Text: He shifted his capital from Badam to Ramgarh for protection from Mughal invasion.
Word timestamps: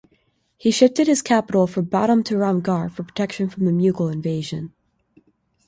He 0.57 0.71
shifted 0.71 1.05
his 1.05 1.21
capital 1.21 1.67
from 1.67 1.85
Badam 1.85 2.25
to 2.25 2.33
Ramgarh 2.35 2.89
for 2.89 3.03
protection 3.03 3.49
from 3.49 3.65
Mughal 3.65 4.11
invasion. 4.11 4.73